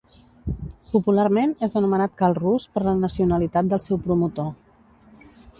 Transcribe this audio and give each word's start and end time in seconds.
Popularment 0.93 1.53
és 1.67 1.77
anomenat 1.83 2.17
Cal 2.23 2.35
Rus 2.39 2.67
per 2.79 2.85
la 2.89 2.97
nacionalitat 3.05 3.73
del 3.75 3.83
seu 3.89 4.03
promotor. 4.09 4.53